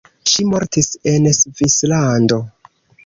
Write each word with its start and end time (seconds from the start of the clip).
Ŝi 0.29 0.45
mortis 0.53 0.89
en 1.11 1.29
Svislando. 1.41 2.41